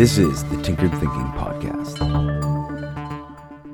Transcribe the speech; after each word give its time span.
This 0.00 0.16
is 0.16 0.44
the 0.44 0.56
Tinkered 0.62 0.92
Thinking 0.92 1.30
Podcast. 1.36 1.98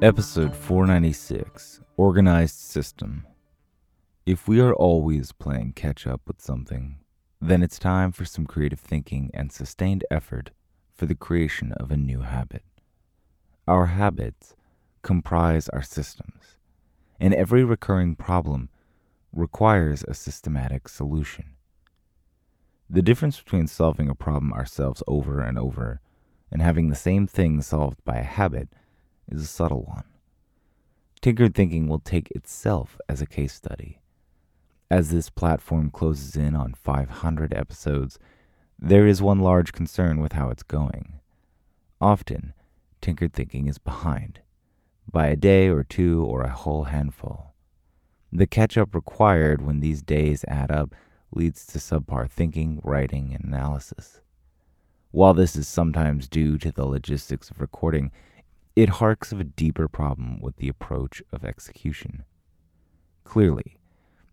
Episode 0.02 0.56
496 0.56 1.82
Organized 1.96 2.56
System. 2.56 3.24
If 4.26 4.48
we 4.48 4.58
are 4.58 4.74
always 4.74 5.30
playing 5.30 5.74
catch 5.74 6.04
up 6.04 6.22
with 6.26 6.42
something, 6.42 6.98
then 7.40 7.62
it's 7.62 7.78
time 7.78 8.10
for 8.10 8.24
some 8.24 8.44
creative 8.44 8.80
thinking 8.80 9.30
and 9.34 9.52
sustained 9.52 10.04
effort 10.10 10.50
for 10.92 11.06
the 11.06 11.14
creation 11.14 11.70
of 11.74 11.92
a 11.92 11.96
new 11.96 12.22
habit. 12.22 12.64
Our 13.68 13.86
habits 13.86 14.56
comprise 15.02 15.68
our 15.68 15.82
systems, 15.82 16.56
and 17.20 17.34
every 17.34 17.62
recurring 17.62 18.16
problem 18.16 18.70
requires 19.32 20.02
a 20.08 20.14
systematic 20.14 20.88
solution. 20.88 21.54
The 22.90 23.02
difference 23.02 23.38
between 23.38 23.68
solving 23.68 24.08
a 24.08 24.16
problem 24.16 24.52
ourselves 24.52 25.04
over 25.06 25.40
and 25.40 25.56
over 25.56 26.00
and 26.50 26.62
having 26.62 26.88
the 26.88 26.96
same 26.96 27.26
thing 27.26 27.60
solved 27.62 28.04
by 28.04 28.16
a 28.16 28.22
habit 28.22 28.68
is 29.30 29.42
a 29.42 29.46
subtle 29.46 29.82
one. 29.82 30.04
Tinkered 31.20 31.54
Thinking 31.54 31.88
will 31.88 31.98
take 31.98 32.30
itself 32.30 32.98
as 33.08 33.20
a 33.20 33.26
case 33.26 33.54
study. 33.54 34.00
As 34.90 35.10
this 35.10 35.30
platform 35.30 35.90
closes 35.90 36.36
in 36.36 36.54
on 36.54 36.74
500 36.74 37.52
episodes, 37.52 38.18
there 38.78 39.06
is 39.06 39.20
one 39.20 39.40
large 39.40 39.72
concern 39.72 40.20
with 40.20 40.32
how 40.32 40.50
it's 40.50 40.62
going. 40.62 41.20
Often, 42.00 42.52
Tinkered 43.00 43.32
Thinking 43.32 43.66
is 43.66 43.78
behind, 43.78 44.40
by 45.10 45.26
a 45.26 45.36
day 45.36 45.68
or 45.68 45.82
two 45.82 46.24
or 46.24 46.42
a 46.42 46.52
whole 46.52 46.84
handful. 46.84 47.54
The 48.32 48.46
catch 48.46 48.76
up 48.76 48.94
required 48.94 49.62
when 49.62 49.80
these 49.80 50.02
days 50.02 50.44
add 50.46 50.70
up 50.70 50.94
leads 51.32 51.66
to 51.66 51.78
subpar 51.78 52.28
thinking, 52.28 52.80
writing, 52.84 53.34
and 53.34 53.44
analysis. 53.44 54.20
While 55.16 55.32
this 55.32 55.56
is 55.56 55.66
sometimes 55.66 56.28
due 56.28 56.58
to 56.58 56.70
the 56.70 56.84
logistics 56.84 57.48
of 57.48 57.58
recording, 57.58 58.12
it 58.76 59.00
harks 59.00 59.32
of 59.32 59.40
a 59.40 59.44
deeper 59.44 59.88
problem 59.88 60.38
with 60.42 60.56
the 60.56 60.68
approach 60.68 61.22
of 61.32 61.42
execution. 61.42 62.24
Clearly, 63.24 63.78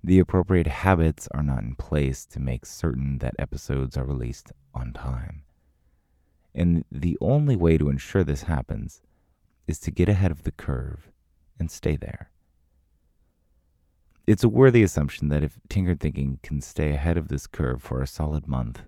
the 0.04 0.20
appropriate 0.20 0.67
habits 0.67 1.30
are 1.31 1.42
not 1.42 1.64
in 1.64 1.76
place 1.76 2.26
to 2.26 2.42
make 2.42 2.66
certain 2.66 3.20
that 3.20 3.34
episodes 3.39 3.95
are 3.95 4.04
released 4.04 4.52
on 4.76 4.92
time. 4.92 5.44
And 6.54 6.84
the 6.92 7.17
only 7.22 7.56
way 7.56 7.78
to 7.78 7.88
ensure 7.88 8.26
this 8.26 8.44
happens 8.44 9.02
is 9.66 9.80
to 9.80 9.89
get 9.89 10.09
ahead 10.09 10.31
of 10.31 10.44
the 10.44 10.52
curve 10.52 11.09
and 11.58 11.72
stay 11.72 11.95
there. 11.95 12.30
It's 14.28 14.44
a 14.44 14.50
worthy 14.50 14.84
assumption 14.84 15.30
that 15.30 15.44
if 15.44 15.61
Tinkered 15.70 16.02
Thinking 16.02 16.39
can 16.44 16.59
stay 16.59 16.92
ahead 16.92 17.16
of 17.16 17.30
this 17.30 17.48
curve 17.48 17.81
for 17.81 18.02
a 18.02 18.06
solid 18.06 18.50
month, 18.50 18.81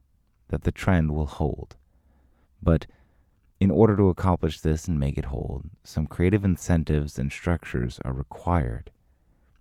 that 0.49 0.63
the 0.63 0.73
trend 0.73 1.16
will 1.16 1.27
hold. 1.27 1.77
But 2.66 2.88
in 3.59 3.71
order 3.71 3.95
to 3.95 4.09
accomplish 4.09 4.59
this 4.59 4.88
and 4.88 4.99
make 4.99 5.17
it 5.17 5.25
hold, 5.25 5.69
some 5.83 6.08
creative 6.08 6.44
incentives 6.44 7.17
and 7.17 7.31
structures 7.31 7.99
are 8.03 8.11
required, 8.11 8.91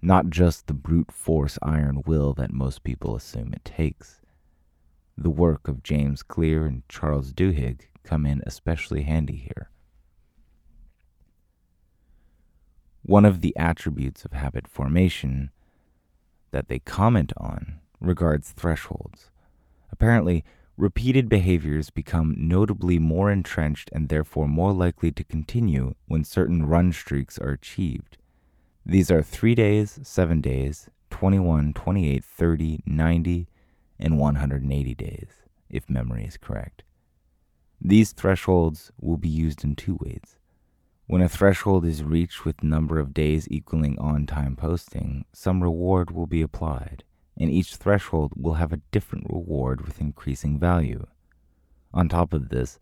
not 0.03 0.31
just 0.31 0.67
the 0.67 0.75
brute 0.75 1.13
force 1.13 1.59
iron 1.63 2.03
will 2.07 2.33
that 2.33 2.53
most 2.53 2.83
people 2.83 3.15
assume 3.15 3.53
it 3.53 3.65
takes. 3.65 4.23
The 5.17 5.31
work 5.31 5.69
of 5.69 5.83
James 5.83 6.23
Clear 6.23 6.65
and 6.67 6.83
Charles 6.89 7.33
Duhigg 7.33 7.83
come 8.03 8.27
in 8.27 8.43
especially 8.47 9.03
handy 9.03 9.37
here. 9.37 9.71
One 13.03 13.27
of 13.27 13.43
the 13.43 13.55
attributes 13.57 14.25
of 14.25 14.33
habit 14.33 14.67
formation 14.67 15.51
that 16.53 16.69
they 16.69 16.79
comment 16.79 17.35
on 17.37 17.81
regards 18.01 18.53
thresholds. 18.53 19.31
Apparently, 19.93 20.43
repeated 20.77 21.29
behaviors 21.29 21.91
become 21.91 22.35
notably 22.37 22.99
more 22.99 23.31
entrenched 23.31 23.91
and 23.93 24.09
therefore 24.09 24.49
more 24.49 24.73
likely 24.73 25.13
to 25.13 25.23
continue 25.25 25.95
when 26.07 26.25
certain 26.25 26.67
run 26.67 26.93
streaks 26.93 27.39
are 27.39 27.51
achieved. 27.51 28.19
These 28.85 29.11
are 29.11 29.23
3 29.23 29.55
days, 29.55 30.01
7 30.03 30.41
days, 30.41 30.91
21, 31.11 31.73
28, 31.75 32.25
30, 32.25 32.83
90, 32.85 33.49
and 33.99 34.19
180 34.19 34.95
days, 34.95 35.29
if 35.71 35.89
memory 35.89 36.25
is 36.25 36.37
correct. 36.37 36.83
These 37.81 38.13
thresholds 38.13 38.91
will 39.01 39.17
be 39.17 39.29
used 39.29 39.63
in 39.63 39.77
two 39.77 39.97
ways. 40.01 40.39
When 41.07 41.23
a 41.23 41.29
threshold 41.29 41.85
is 41.85 42.03
reached 42.03 42.45
with 42.45 42.63
number 42.63 42.99
of 42.99 43.15
days 43.15 43.47
equaling 43.51 43.99
on-time 43.99 44.57
posting, 44.57 45.27
some 45.33 45.63
reward 45.63 46.11
will 46.11 46.27
be 46.27 46.43
applied 46.43 47.05
and 47.39 47.51
each 47.51 47.77
threshold 47.77 48.33
will 48.37 48.55
have 48.55 48.73
a 48.73 48.81
different 48.91 49.27
reward 49.29 49.85
with 49.85 50.01
increasing 50.01 50.59
value. 50.59 51.07
On 51.93 52.09
top 52.09 52.33
of 52.33 52.49
this, 52.49 52.79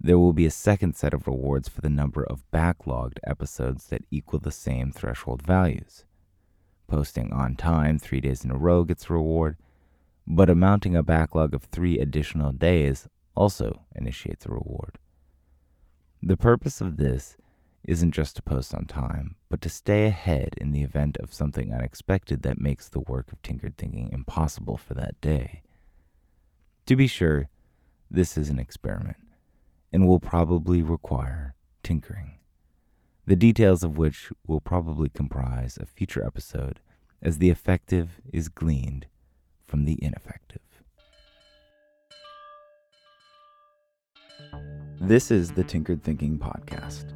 there 0.00 0.18
will 0.18 0.32
be 0.32 0.46
a 0.46 0.50
second 0.50 0.94
set 0.94 1.14
of 1.14 1.26
rewards 1.26 1.68
for 1.68 1.80
the 1.80 1.90
number 1.90 2.22
of 2.24 2.44
backlogged 2.52 3.18
episodes 3.26 3.86
that 3.86 4.04
equal 4.10 4.38
the 4.38 4.50
same 4.50 4.92
threshold 4.92 5.42
values. 5.42 6.04
Posting 6.86 7.32
on 7.32 7.56
time 7.56 7.98
three 7.98 8.20
days 8.20 8.44
in 8.44 8.50
a 8.50 8.56
row 8.56 8.84
gets 8.84 9.08
a 9.08 9.14
reward, 9.14 9.56
but 10.26 10.50
amounting 10.50 10.94
a 10.94 11.02
backlog 11.02 11.54
of 11.54 11.64
three 11.64 11.98
additional 11.98 12.52
days 12.52 13.08
also 13.34 13.82
initiates 13.94 14.46
a 14.46 14.50
reward. 14.50 14.98
The 16.22 16.36
purpose 16.36 16.80
of 16.80 16.96
this 16.96 17.36
isn't 17.86 18.12
just 18.12 18.36
to 18.36 18.42
post 18.42 18.74
on 18.74 18.84
time, 18.84 19.36
but 19.48 19.60
to 19.62 19.68
stay 19.68 20.06
ahead 20.06 20.54
in 20.58 20.72
the 20.72 20.82
event 20.82 21.16
of 21.18 21.32
something 21.32 21.72
unexpected 21.72 22.42
that 22.42 22.60
makes 22.60 22.88
the 22.88 23.00
work 23.00 23.32
of 23.32 23.40
tinkered 23.42 23.76
thinking 23.78 24.10
impossible 24.12 24.76
for 24.76 24.94
that 24.94 25.18
day. 25.20 25.62
To 26.86 26.96
be 26.96 27.06
sure, 27.06 27.48
this 28.10 28.36
is 28.36 28.50
an 28.50 28.58
experiment 28.58 29.16
and 29.92 30.06
will 30.06 30.20
probably 30.20 30.82
require 30.82 31.54
tinkering, 31.82 32.38
the 33.24 33.36
details 33.36 33.82
of 33.82 33.96
which 33.96 34.30
will 34.46 34.60
probably 34.60 35.08
comprise 35.08 35.78
a 35.80 35.86
future 35.86 36.24
episode 36.24 36.80
as 37.22 37.38
the 37.38 37.50
effective 37.50 38.20
is 38.32 38.48
gleaned 38.48 39.06
from 39.64 39.84
the 39.84 39.98
ineffective. 40.02 40.60
This 45.00 45.30
is 45.30 45.52
the 45.52 45.64
Tinkered 45.64 46.02
Thinking 46.02 46.38
Podcast. 46.38 47.15